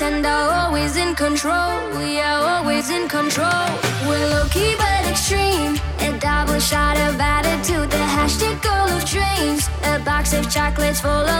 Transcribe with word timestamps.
Pretend 0.00 0.26
I'm 0.26 0.66
always 0.66 0.96
in 0.96 1.14
control. 1.14 1.72
We 1.98 2.20
are 2.20 2.42
always 2.56 2.88
in 2.88 3.06
control. 3.06 3.66
We're 4.08 4.28
low 4.32 4.46
key 4.48 4.74
but 4.78 5.04
extreme. 5.10 5.76
A 5.98 6.18
double 6.18 6.58
shot 6.58 6.96
of 6.96 7.20
attitude. 7.20 7.90
The 7.90 8.04
hashtag 8.16 8.62
goal 8.62 8.88
of 8.96 9.04
dreams. 9.04 9.68
A 9.84 9.98
box 9.98 10.32
of 10.32 10.50
chocolates 10.50 11.00
full 11.02 11.26
of 11.36 11.39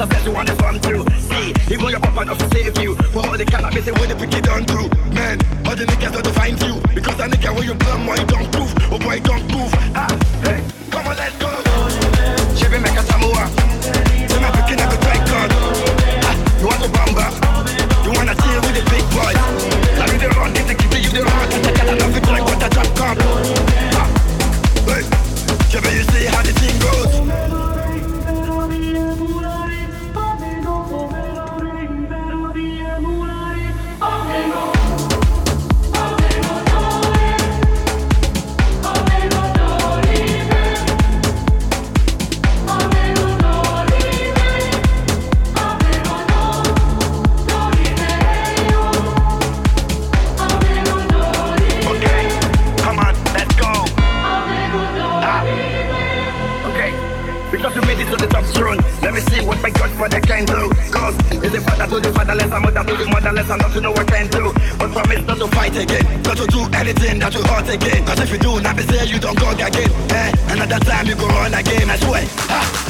on. 0.00 0.50
that 66.94 67.34
you 67.34 67.42
hurt 67.42 67.68
again 67.68 68.04
Cause 68.04 68.20
if 68.20 68.30
you 68.30 68.38
do, 68.38 68.60
not 68.60 68.76
be 68.76 68.82
say 68.82 69.06
you 69.06 69.18
don't 69.18 69.38
go 69.38 69.50
again 69.50 69.90
eh? 70.10 70.32
Another 70.48 70.78
time 70.84 71.06
you 71.06 71.14
go 71.14 71.26
run 71.28 71.54
again, 71.54 71.90
I 71.90 71.96
swear 71.96 72.24
ha! 72.26 72.89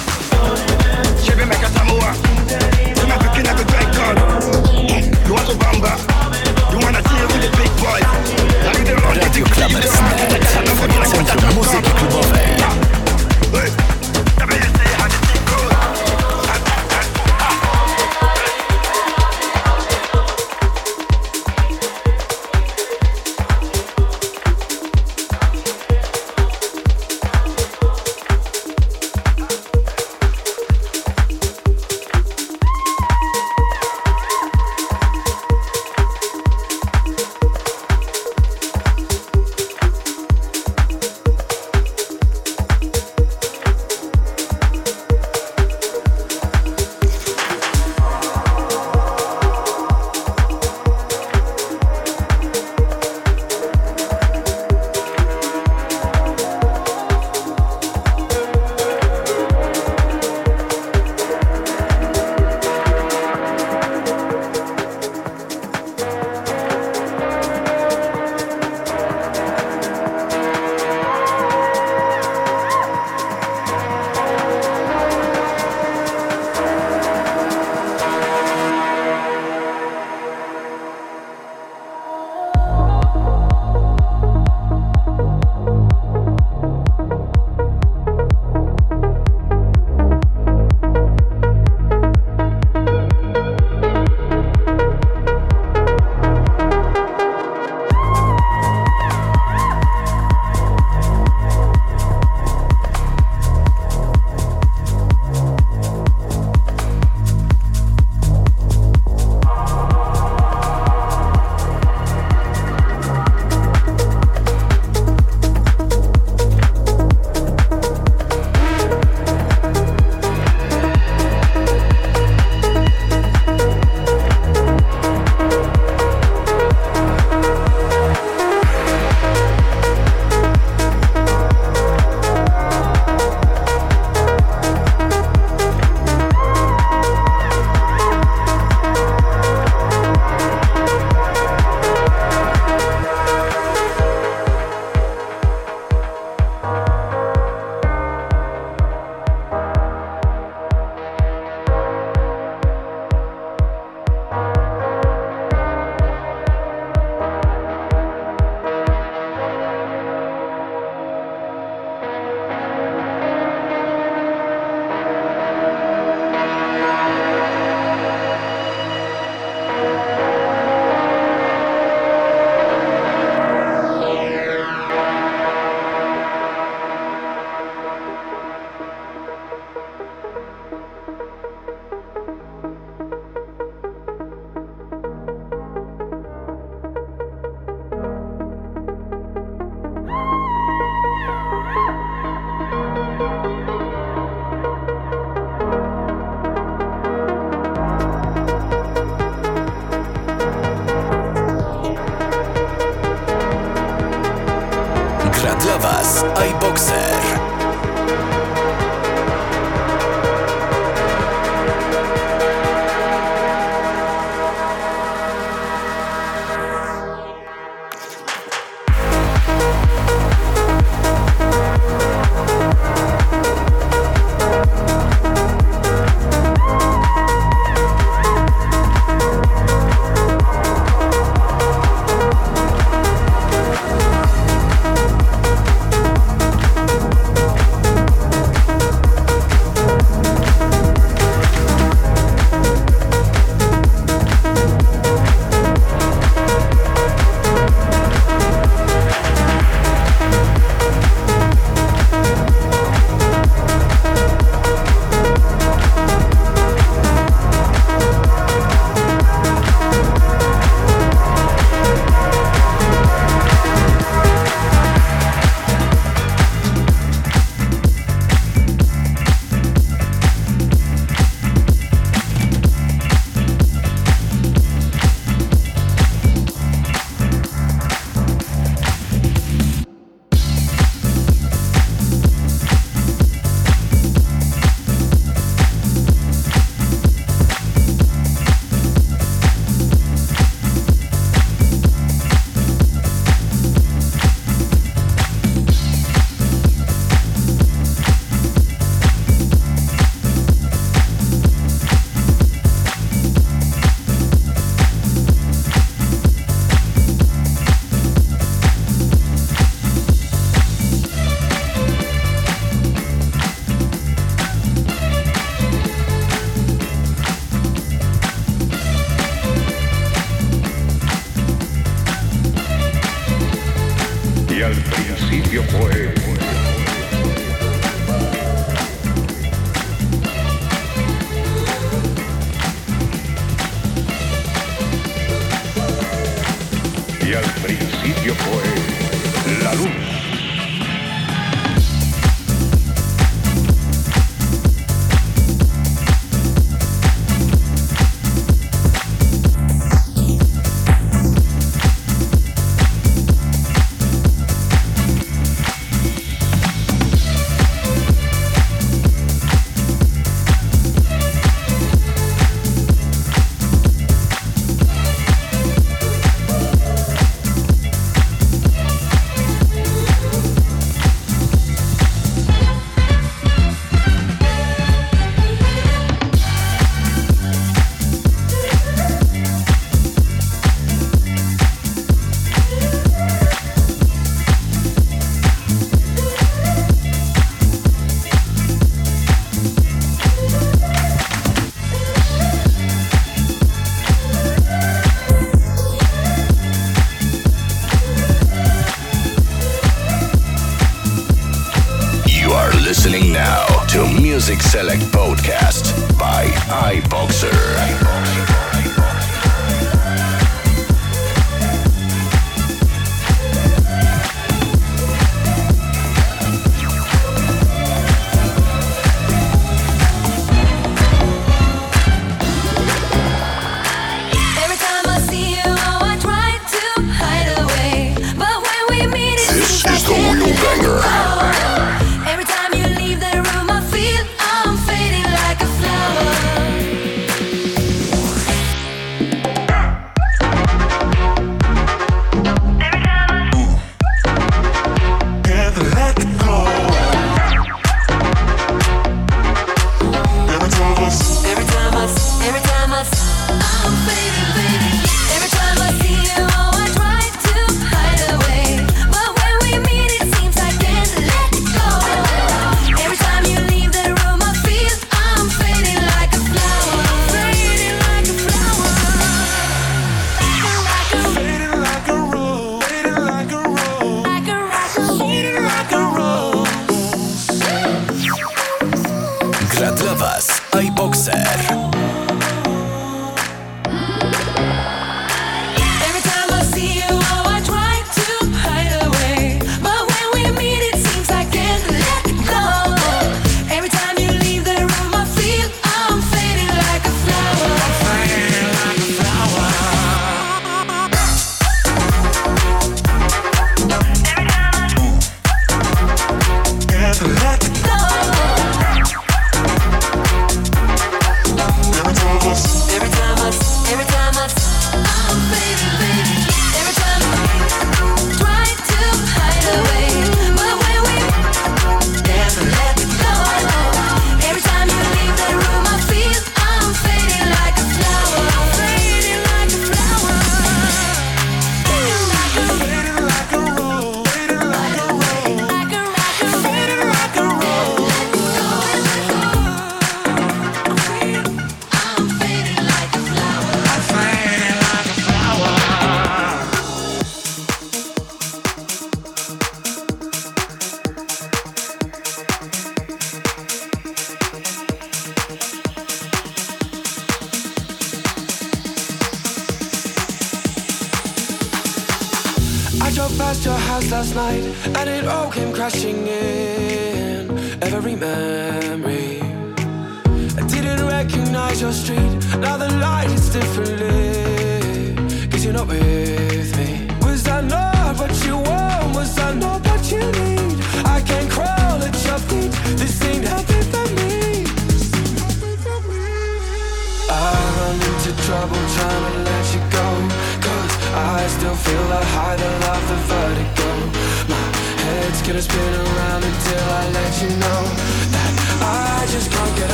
Music 404.41 404.63
Select 404.63 405.03
Podcast 405.13 405.93
by 406.19 406.47
iBoxer. 406.47 407.53
iBoxer. 407.53 408.10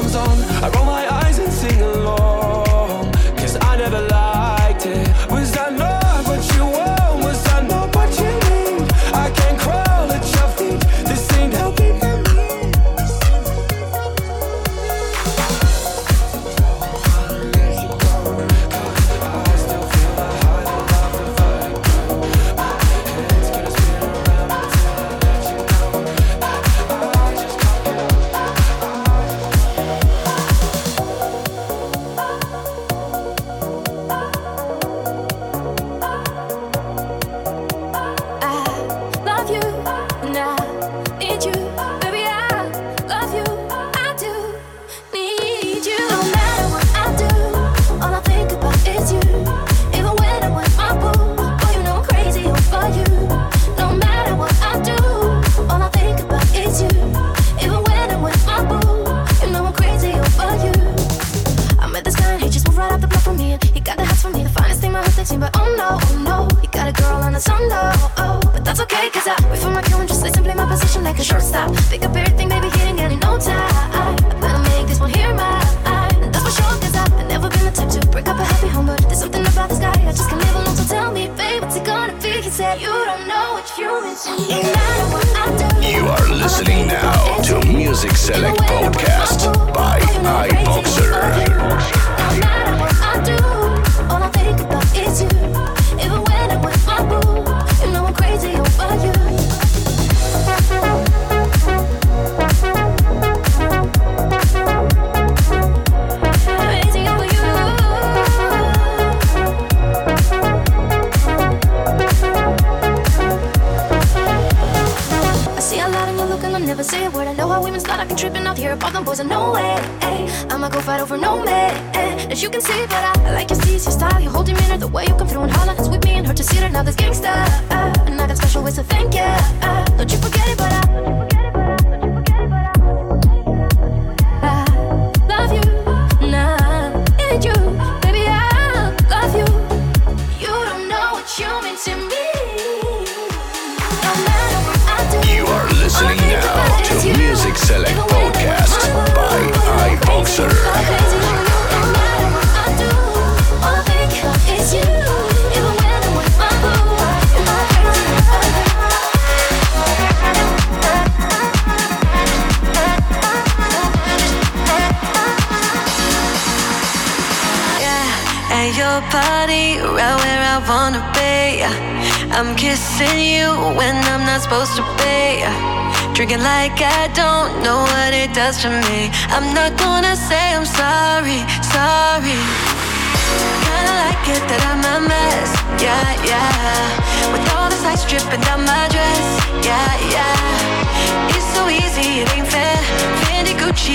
comes 0.00 0.14
on. 0.14 0.38
I 0.62 0.68
roll 0.76 0.87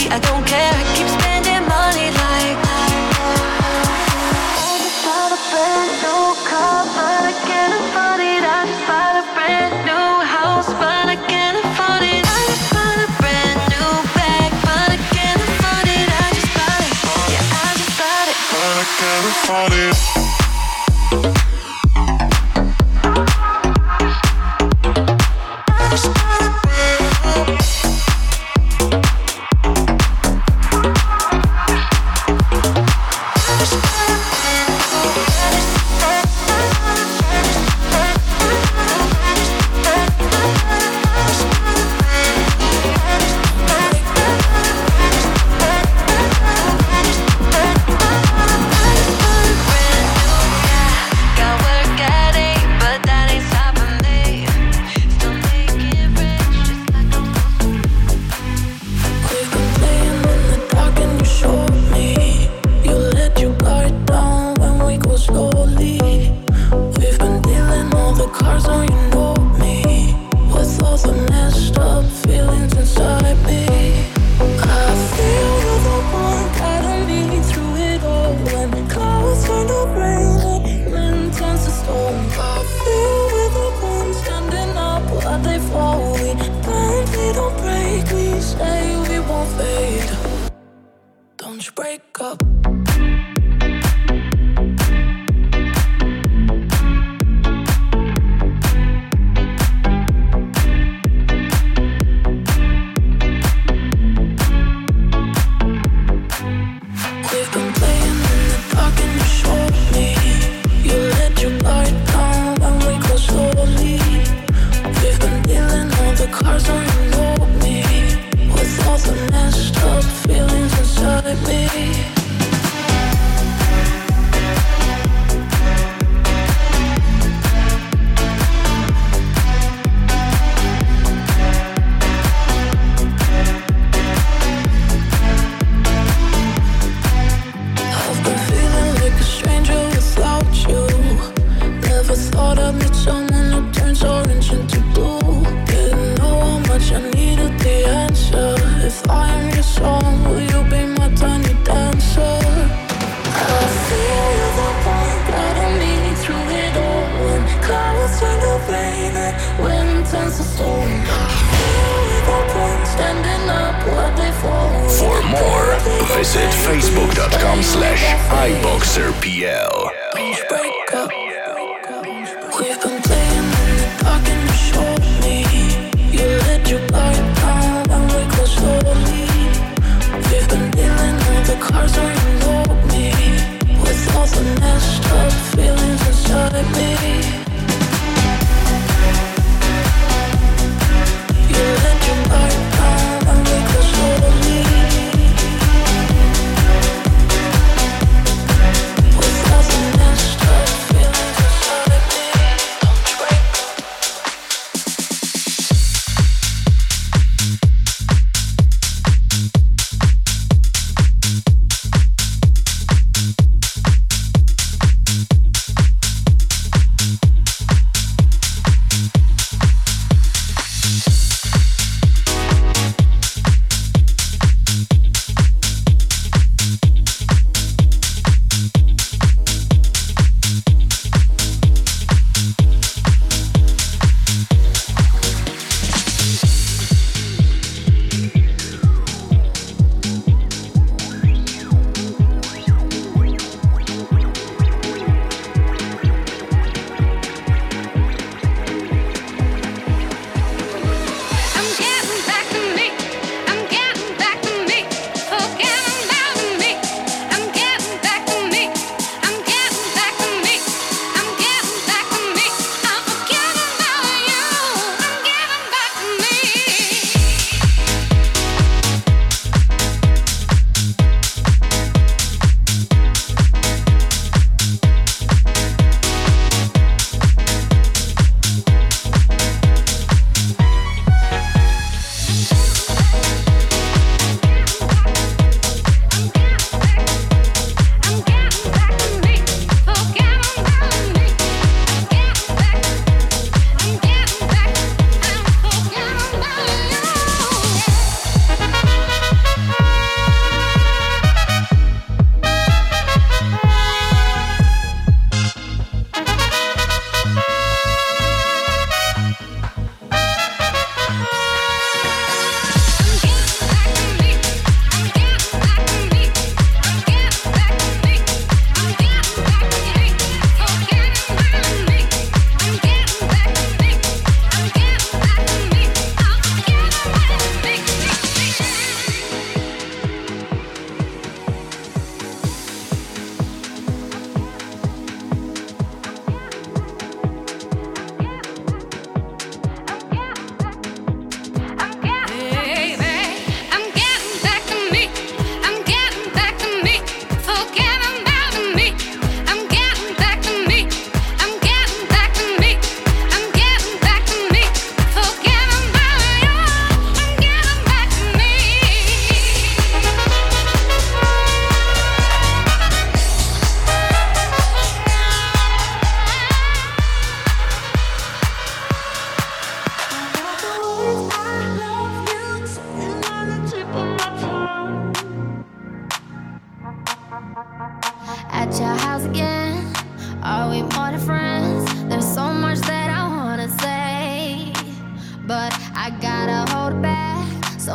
I 0.10 0.20
don't 0.20 0.46
care. 0.46 0.74
I 0.74 0.84
keep 0.96 1.08
spending 1.08 1.64
money 1.68 2.10
like. 2.12 2.58
I 4.60 4.78
just 4.84 5.00
bought 5.06 5.32
a 5.32 5.40
brand 5.50 5.92
new 6.04 6.24
car, 6.50 6.84
but 6.96 7.24
I 7.32 7.34
can't 7.48 7.74
afford 7.80 8.20
it. 8.20 8.44
I 8.44 8.66
just 8.68 8.84
bought 8.88 9.16
a 9.22 9.24
brand 9.34 9.74
new 9.88 10.10
house, 10.26 10.70
but 10.82 11.06
I 11.08 11.18
can't 11.30 11.58
afford 11.64 12.04
it. 12.04 12.24
I 12.26 12.40
just 12.52 12.68
bought 12.74 13.00
a 13.00 13.08
brand 13.22 13.60
new 13.72 13.92
bag, 14.14 14.52
but 14.68 14.88
I 14.92 15.00
can't 15.16 15.42
afford 15.42 15.88
it. 15.88 16.08
I 16.10 16.28
just 16.36 16.52
bought 16.58 16.82
it. 16.84 16.94
Yeah, 17.34 17.64
I 17.64 17.70
just 17.80 17.94
bought 17.98 18.28
it, 18.28 18.38
but 18.52 18.76
I 18.84 18.86
can't 19.00 19.26
afford 19.32 19.74
it. 19.74 20.13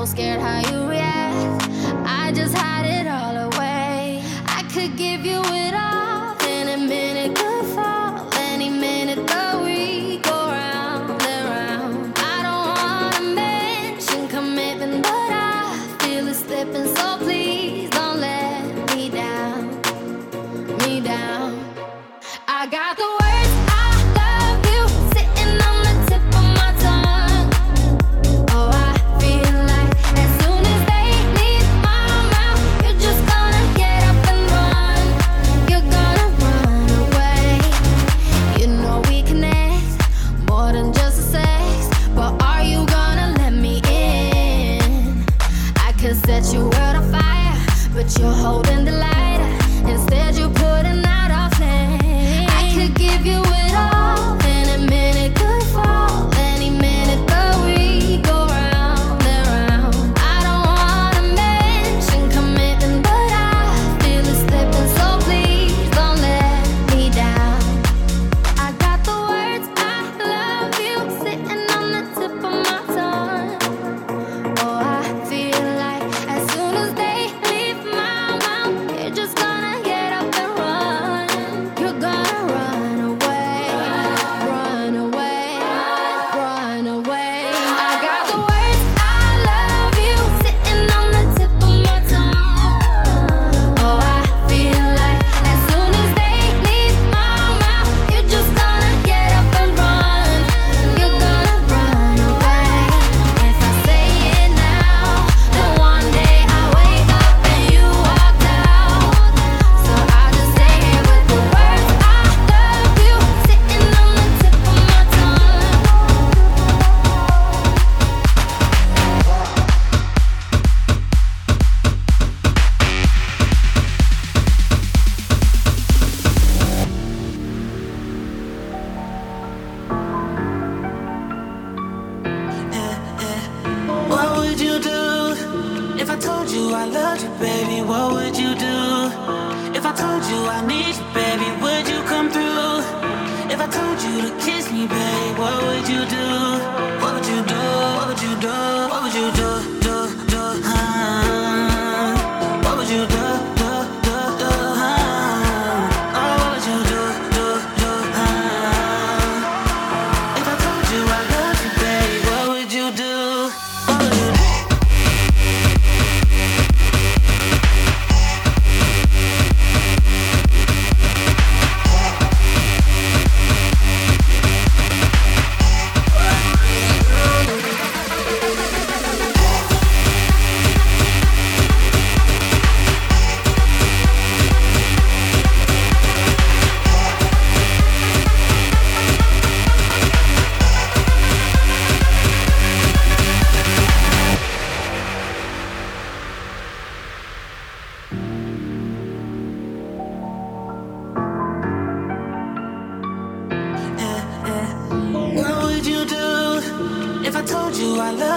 scared 0.08 0.40
how 0.40 0.60
you 0.70 0.97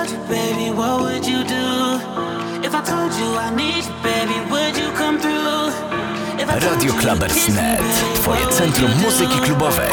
told 0.05 0.27
baby, 0.27 0.71
what 0.71 1.01
would 1.01 1.25
you 1.25 1.43
do? 1.43 1.99
If 2.63 2.73
I 2.73 2.81
told 2.81 3.13
you 3.13 3.37
I 3.37 3.53
need 3.55 3.83
you, 3.85 3.93
baby, 4.01 4.37
would 4.51 4.77
you 4.77 4.91
come 4.97 5.19
through? 5.19 5.71
Radio 6.69 6.93
Clubbers 6.93 7.47
Net, 7.49 7.81
twoje 8.15 8.47
centrum 8.51 8.91
muzyki 9.01 9.39
klubowej. 9.39 9.91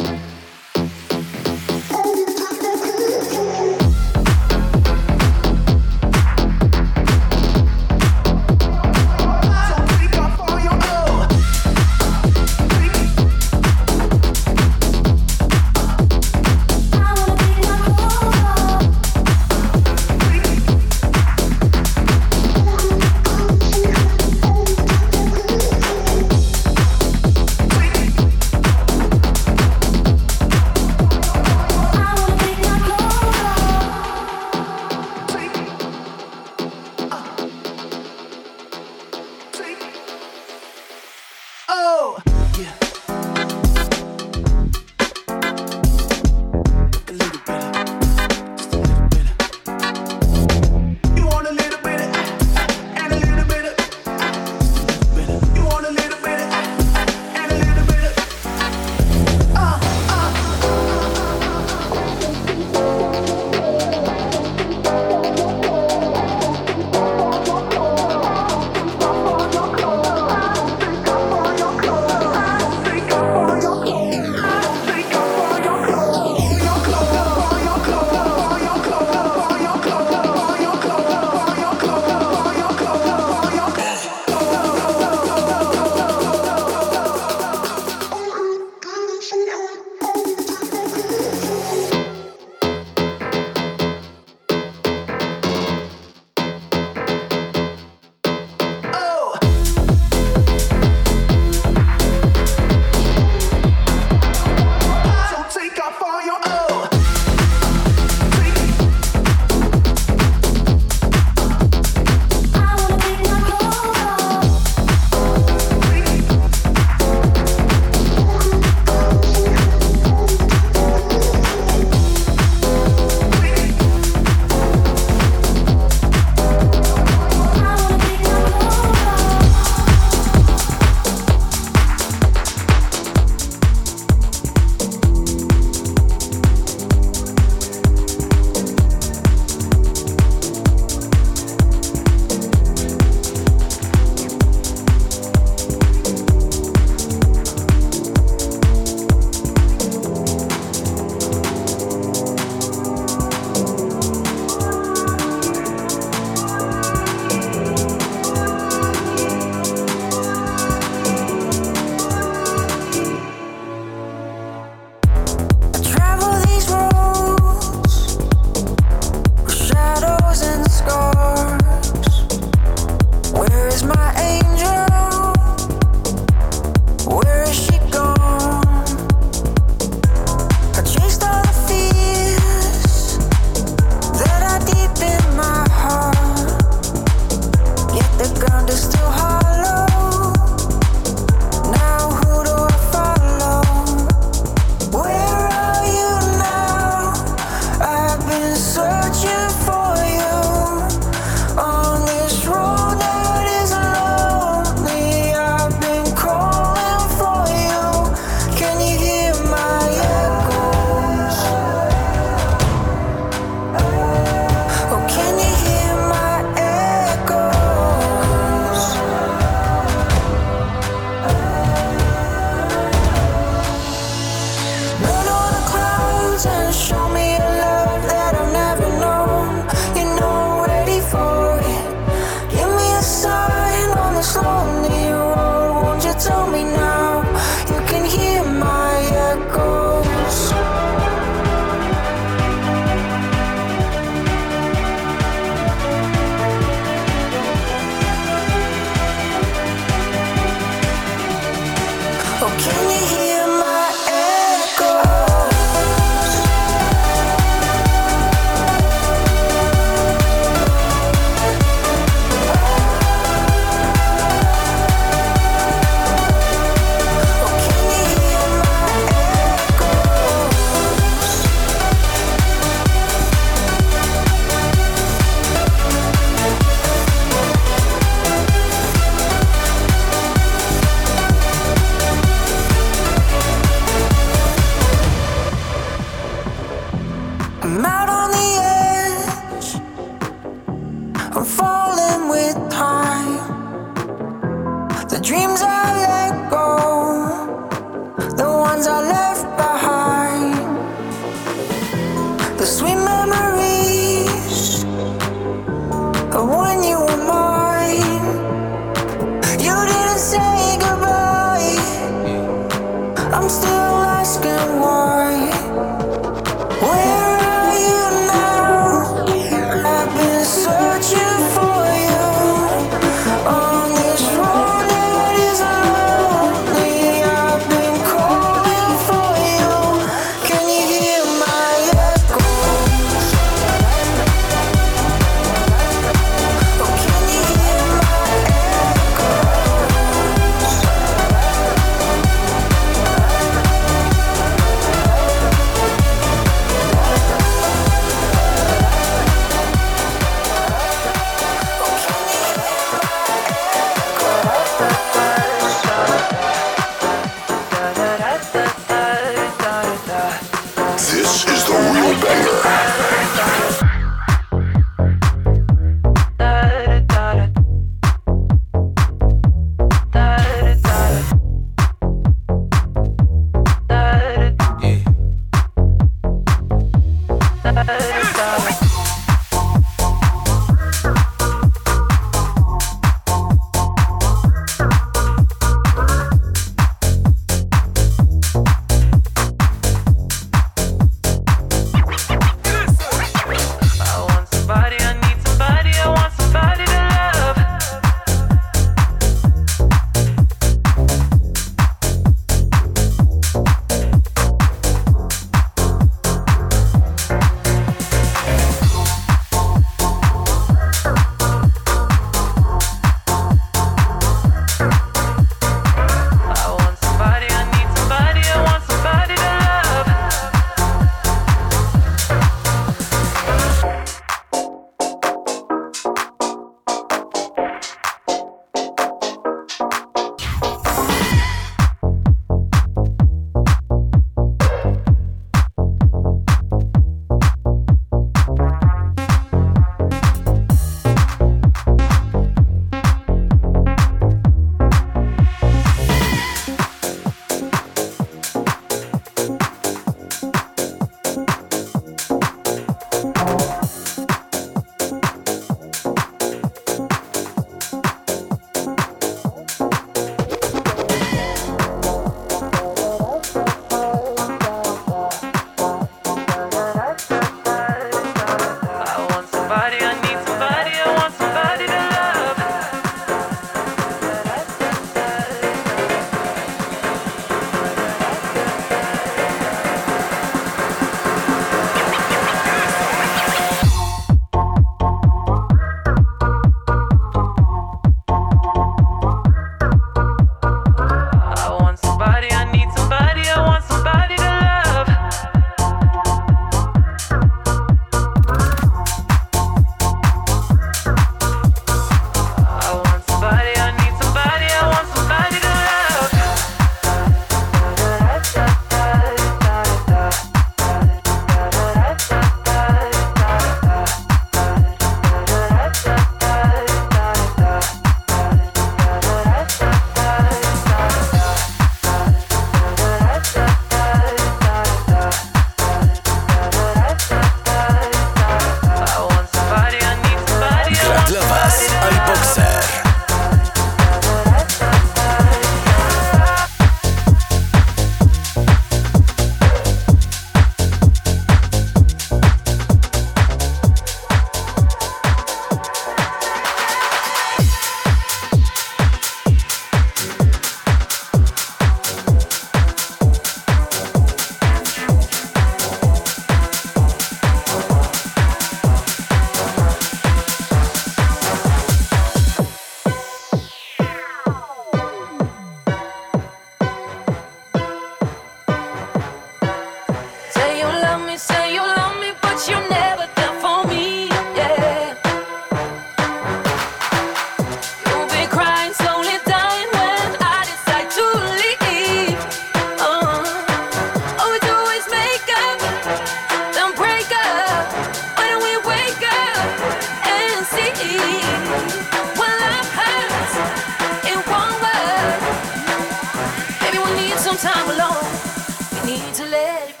to 599.33 599.45
let 599.45 599.89
it 599.89 600.00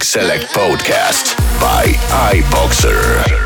Music 0.00 0.22
Select 0.22 0.54
Podcast 0.54 1.36
by 1.60 1.84
iBoxer. 2.32 3.39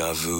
j'avoue. 0.00 0.39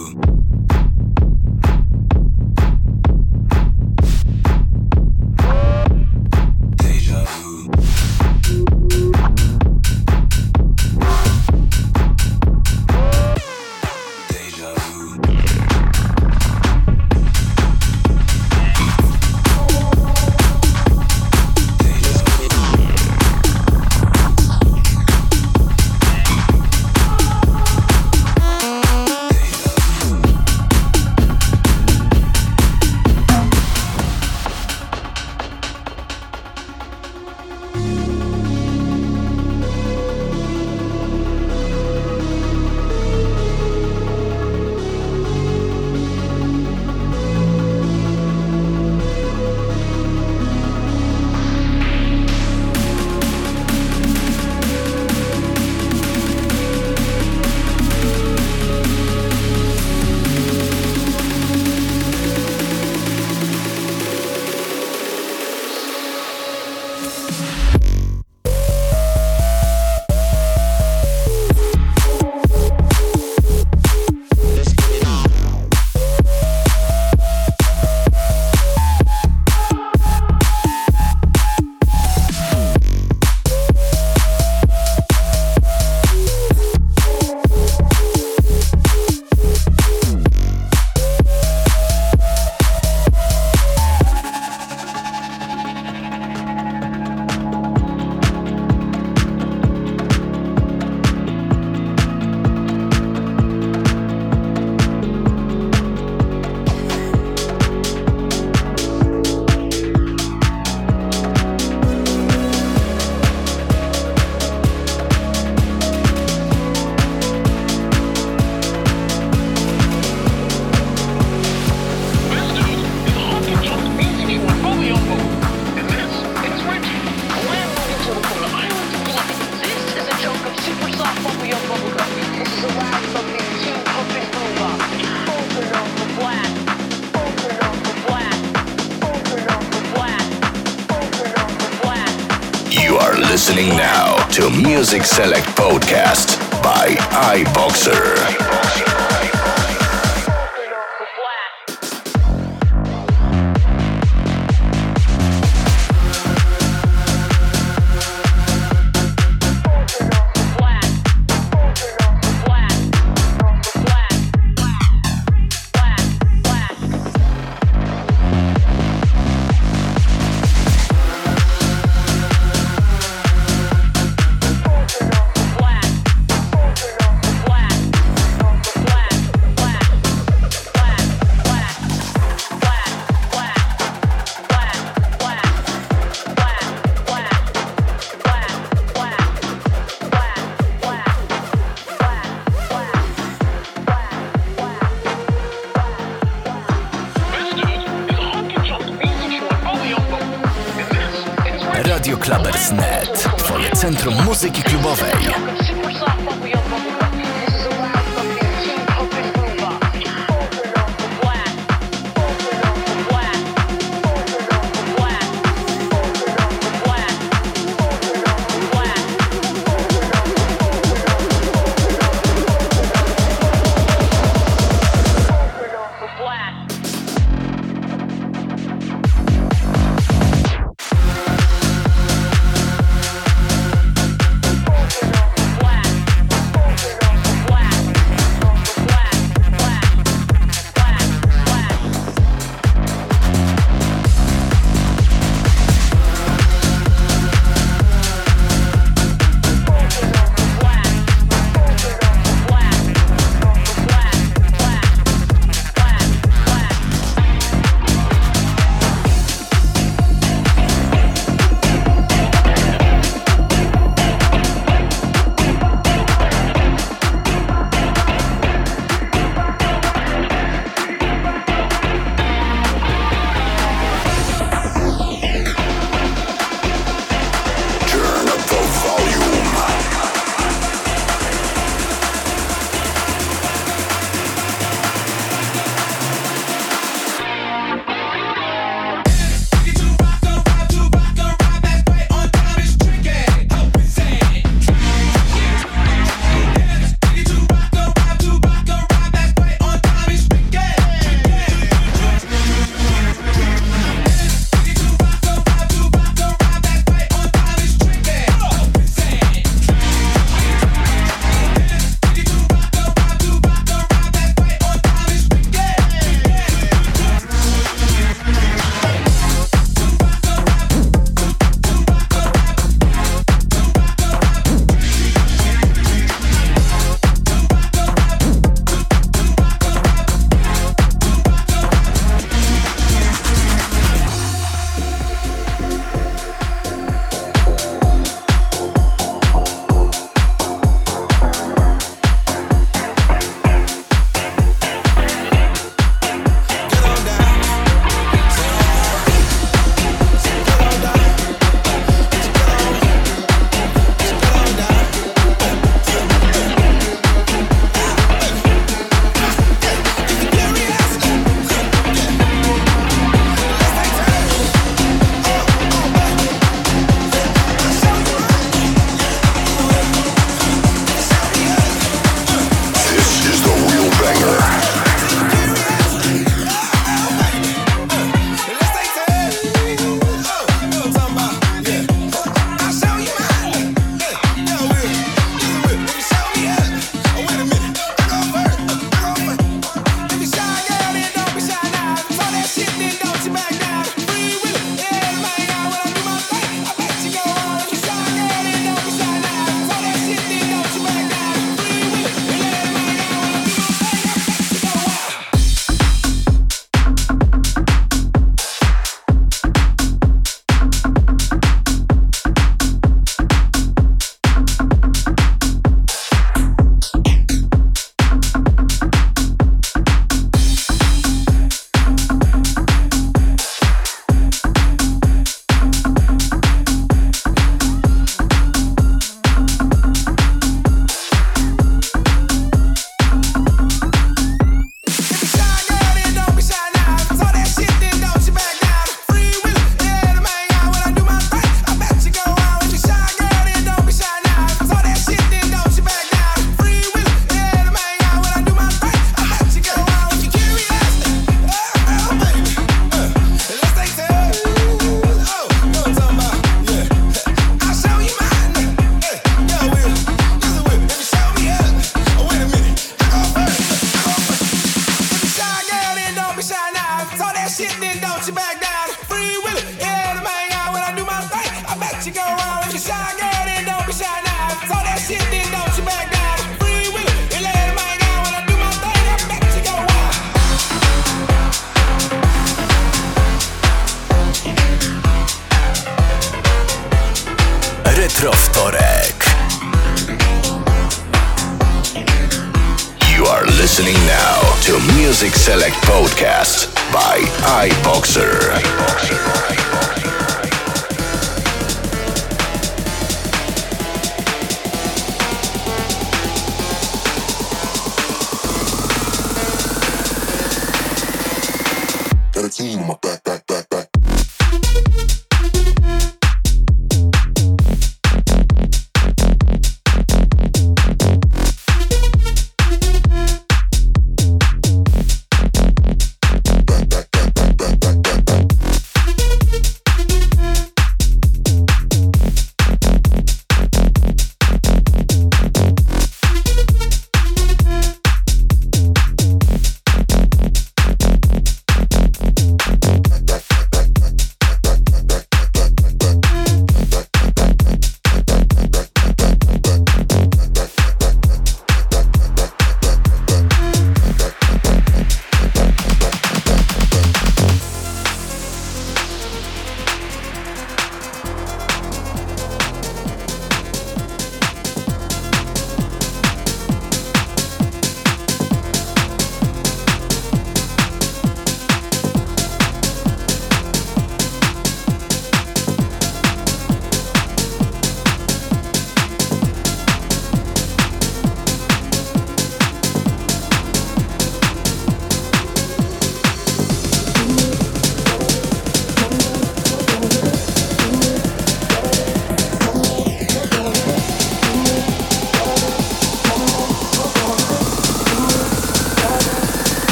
Music 144.80 145.04
Select 145.04 145.44
Podcast 145.56 146.38
by 146.62 146.96
iBoxer. 147.36 148.29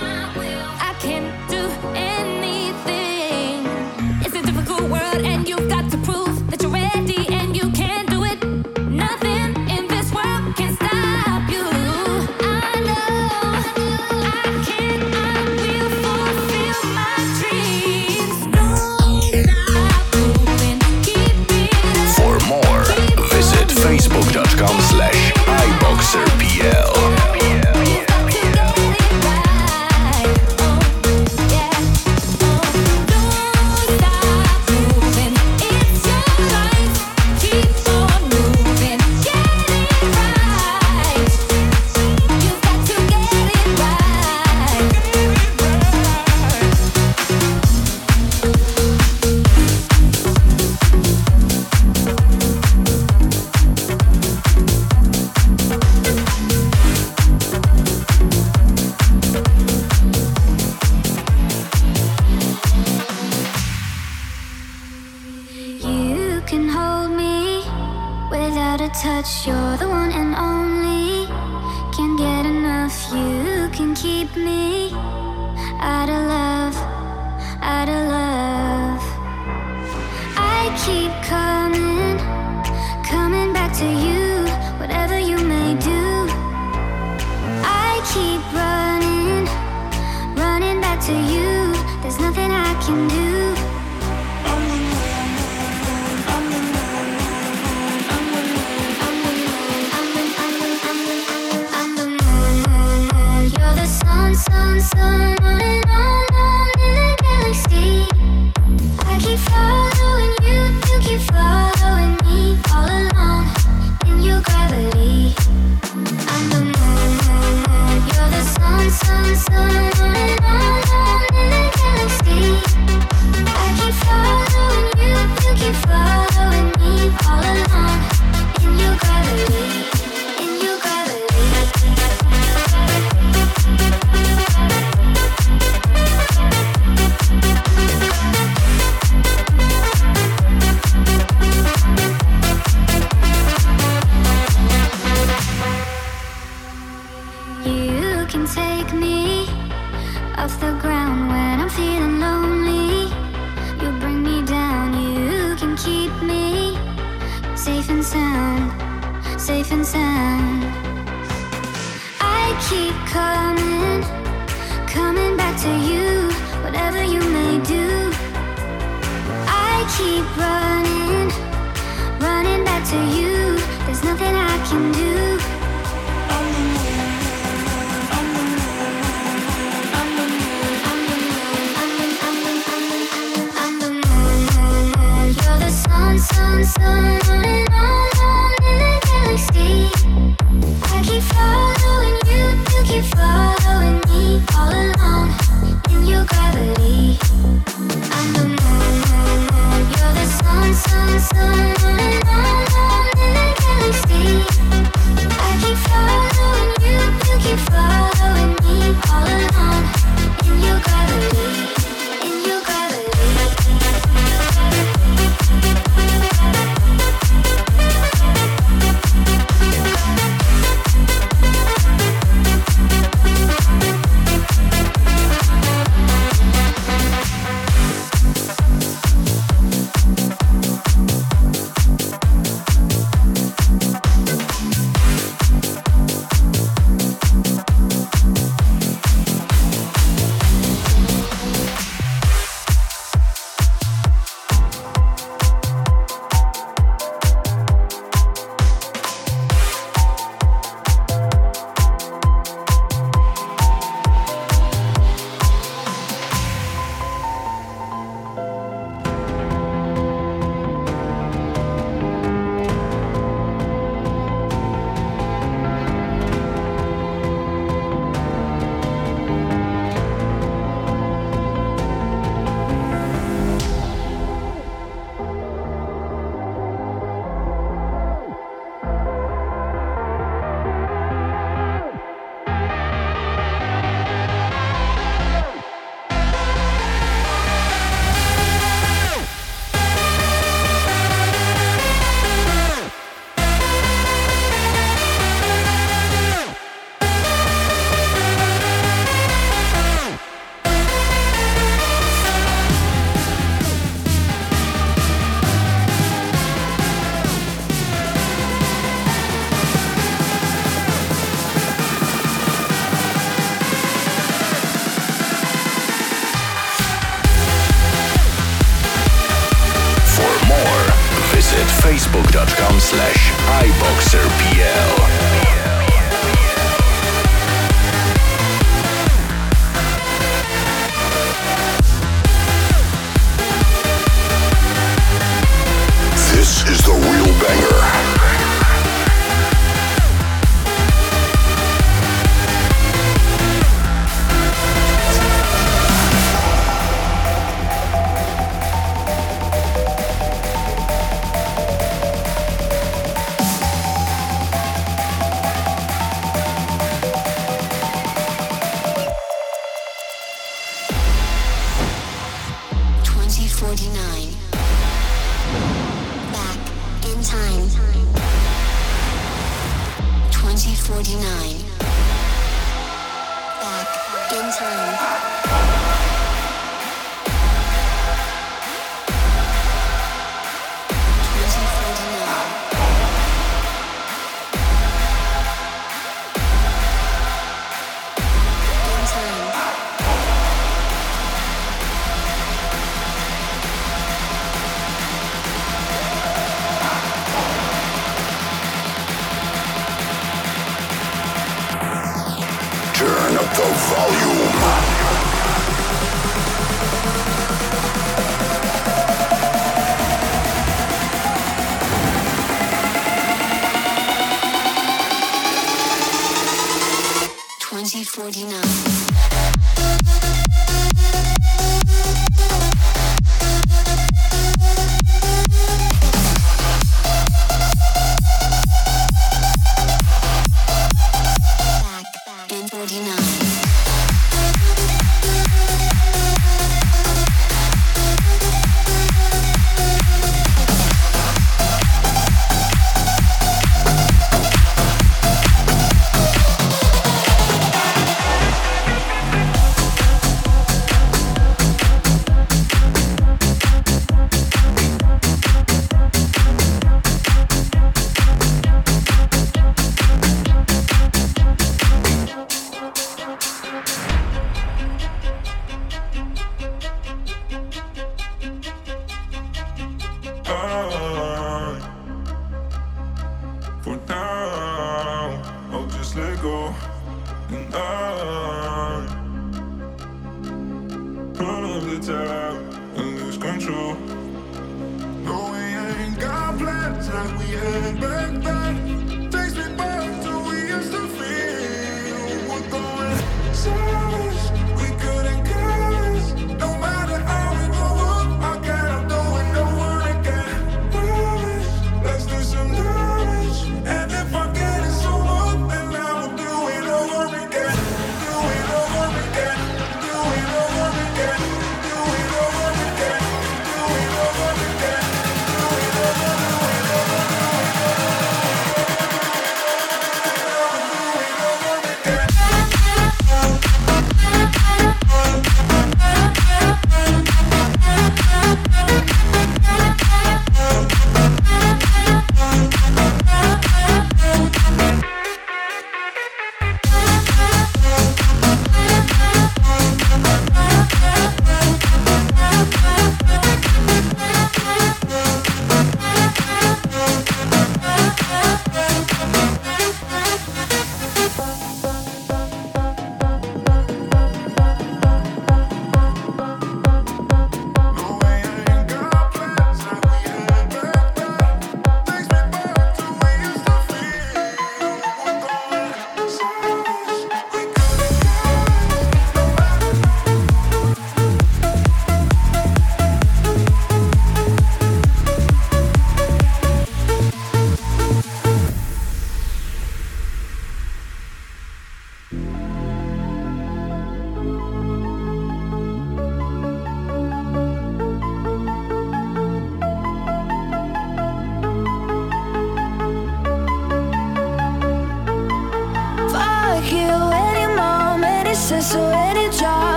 I 0.00 0.94
can't 0.98 1.30
do 1.48 1.62
anything. 1.94 3.66
It's 4.24 4.34
a 4.34 4.42
difficult 4.42 4.82
world, 4.82 5.24
and 5.24 5.48
you've 5.48 5.68
got 5.68 5.73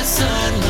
the 0.00 0.06
sun. 0.06 0.69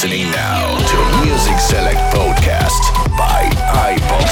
listening 0.00 0.30
now 0.30 0.78
to 0.86 1.26
Music 1.26 1.58
Select 1.58 1.98
Podcast 2.14 2.80
by 3.16 3.50
Iboxer. 3.90 4.27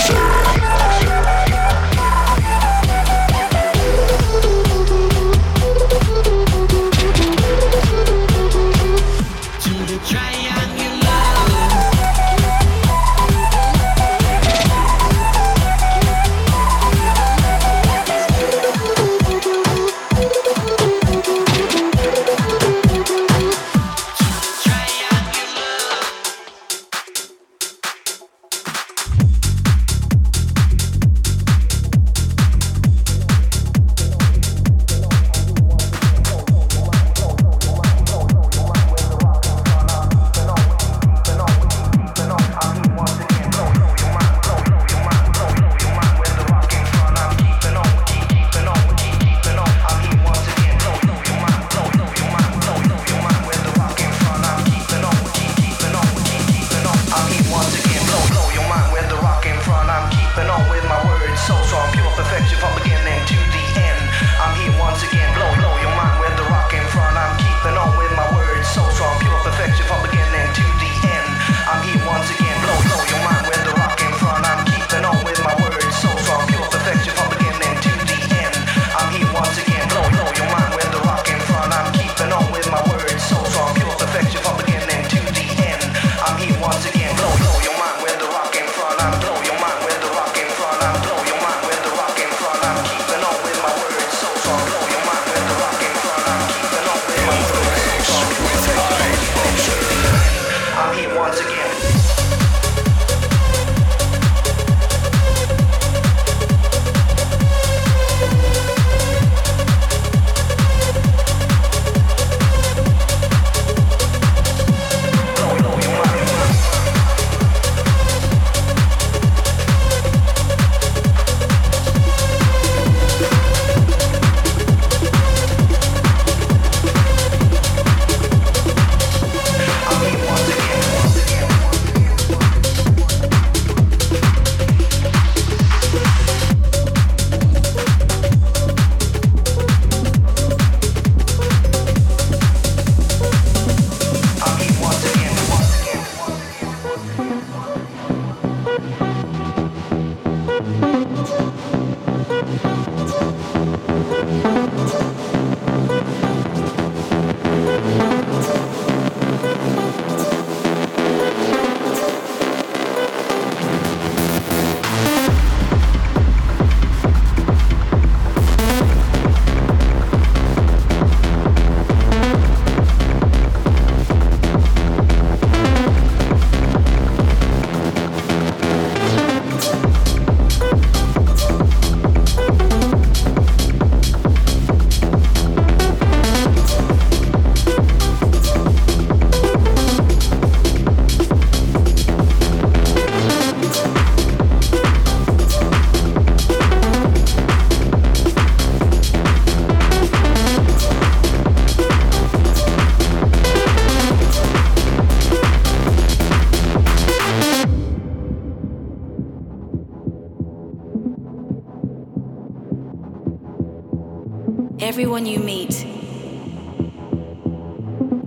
everyone 215.16 215.32
you 215.32 215.38
meet 215.42 215.86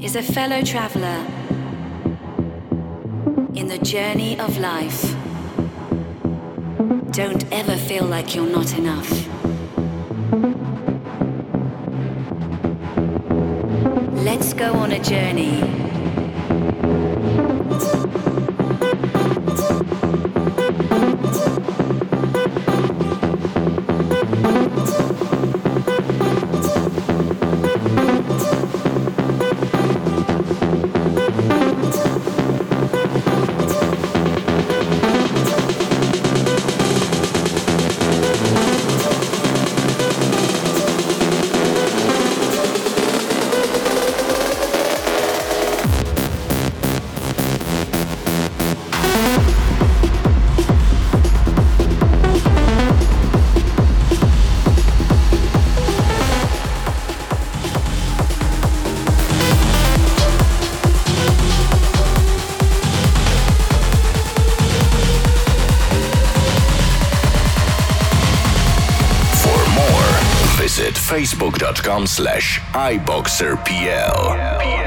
is 0.04 0.16
a 0.16 0.24
fellow 0.24 0.64
traveler 0.64 1.24
in 3.54 3.68
the 3.68 3.78
journey 3.84 4.40
of 4.40 4.58
life. 4.58 5.16
Don't 7.12 7.46
ever 7.52 7.78
feel 7.78 8.06
like 8.06 8.34
you're 8.34 8.50
not 8.50 8.76
enough. 8.76 9.12
Let's 14.26 14.54
go 14.54 14.74
on 14.74 14.92
a 14.92 15.00
journey. 15.04 15.69
facebook.com 71.20 72.08
slash 72.08 72.62
iboxerpl. 72.74 74.79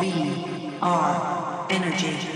We 0.00 0.78
are 0.82 1.66
energy. 1.70 2.33